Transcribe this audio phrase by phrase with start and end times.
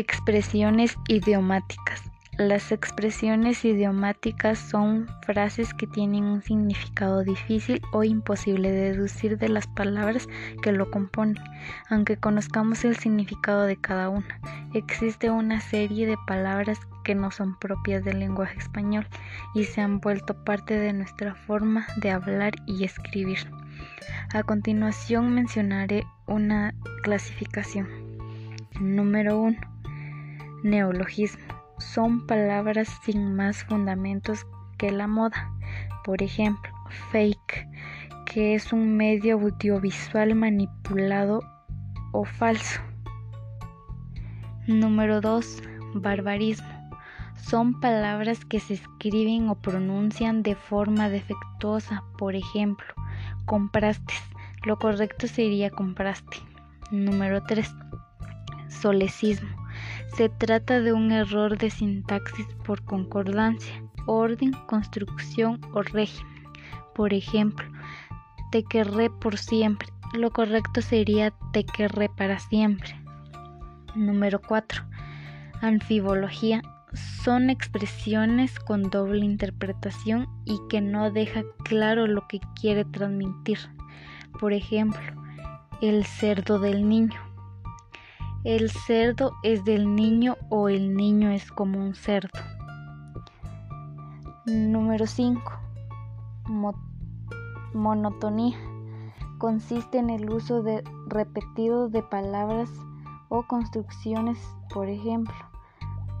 [0.00, 2.10] Expresiones idiomáticas.
[2.38, 9.50] Las expresiones idiomáticas son frases que tienen un significado difícil o imposible de deducir de
[9.50, 10.26] las palabras
[10.62, 11.36] que lo componen,
[11.90, 14.40] aunque conozcamos el significado de cada una.
[14.72, 19.06] Existe una serie de palabras que no son propias del lenguaje español
[19.54, 23.50] y se han vuelto parte de nuestra forma de hablar y escribir.
[24.32, 27.86] A continuación mencionaré una clasificación.
[28.80, 29.79] Número 1
[30.62, 31.42] Neologismo.
[31.78, 34.46] Son palabras sin más fundamentos
[34.76, 35.50] que la moda.
[36.04, 36.70] Por ejemplo,
[37.10, 37.66] fake,
[38.26, 41.40] que es un medio audiovisual manipulado
[42.12, 42.80] o falso.
[44.66, 45.62] Número 2.
[45.94, 46.68] Barbarismo.
[47.36, 52.04] Son palabras que se escriben o pronuncian de forma defectuosa.
[52.18, 52.86] Por ejemplo,
[53.46, 54.12] compraste.
[54.64, 56.36] Lo correcto sería compraste.
[56.90, 57.74] Número 3.
[58.68, 59.59] Solecismo
[60.14, 66.44] se trata de un error de sintaxis por concordancia, orden, construcción o régimen.
[66.94, 67.66] Por ejemplo,
[68.50, 69.88] te querré por siempre.
[70.12, 72.94] Lo correcto sería te querré para siempre.
[73.94, 74.82] Número 4.
[75.60, 76.62] Anfibología.
[76.92, 83.58] Son expresiones con doble interpretación y que no deja claro lo que quiere transmitir.
[84.40, 85.00] Por ejemplo,
[85.80, 87.29] el cerdo del niño.
[88.42, 92.40] El cerdo es del niño o el niño es como un cerdo.
[94.46, 95.42] Número 5.
[97.74, 98.56] monotonía.
[99.36, 100.64] Consiste en el uso
[101.06, 102.70] repetido de palabras
[103.28, 104.38] o construcciones,
[104.72, 105.34] por ejemplo.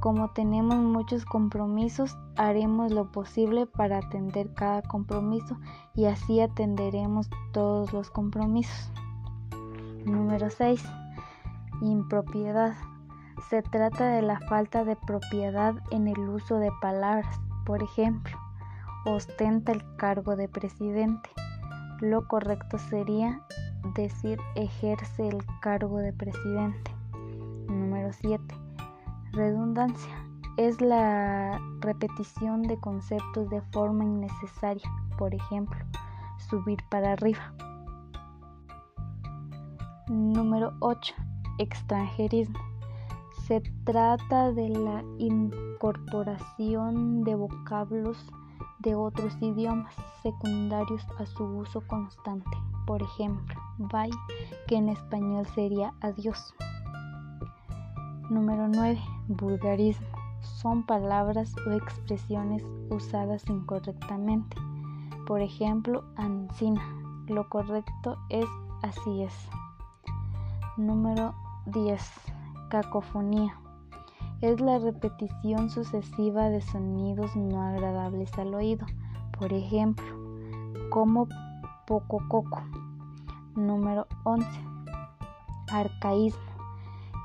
[0.00, 5.58] Como tenemos muchos compromisos, haremos lo posible para atender cada compromiso
[5.94, 8.92] y así atenderemos todos los compromisos.
[10.04, 10.84] Número 6
[11.80, 12.74] Impropiedad.
[13.48, 17.40] Se trata de la falta de propiedad en el uso de palabras.
[17.64, 18.36] Por ejemplo,
[19.06, 21.30] ostenta el cargo de presidente.
[22.00, 23.40] Lo correcto sería
[23.94, 26.94] decir ejerce el cargo de presidente.
[27.66, 28.42] Número 7.
[29.32, 30.12] Redundancia.
[30.58, 34.90] Es la repetición de conceptos de forma innecesaria.
[35.16, 35.78] Por ejemplo,
[36.36, 37.54] subir para arriba.
[40.08, 41.14] Número 8
[41.60, 42.58] extranjerismo.
[43.46, 48.16] Se trata de la incorporación de vocablos
[48.78, 52.56] de otros idiomas secundarios a su uso constante.
[52.86, 54.10] Por ejemplo, bye,
[54.66, 56.54] que en español sería adiós.
[58.30, 58.98] Número 9.
[59.28, 60.06] Vulgarismo.
[60.40, 64.56] Son palabras o expresiones usadas incorrectamente.
[65.26, 66.80] Por ejemplo, ancina.
[67.26, 68.46] Lo correcto es
[68.82, 69.34] así es.
[70.76, 71.34] Número
[71.70, 72.02] 10.
[72.68, 73.56] Cacofonía.
[74.40, 78.86] Es la repetición sucesiva de sonidos no agradables al oído.
[79.38, 80.04] Por ejemplo,
[80.90, 81.28] como
[81.86, 82.62] poco coco.
[83.54, 84.48] Número 11.
[85.70, 86.40] Arcaísmo.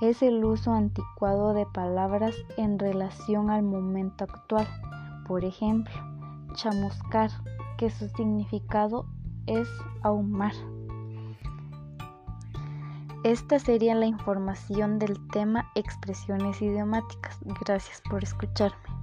[0.01, 4.67] Es el uso anticuado de palabras en relación al momento actual.
[5.27, 5.93] Por ejemplo,
[6.53, 7.31] chamuscar,
[7.77, 9.05] que su significado
[9.47, 9.67] es
[10.03, 10.53] ahumar.
[13.25, 17.39] Esta sería la información del tema expresiones idiomáticas.
[17.59, 18.94] Gracias por escucharme.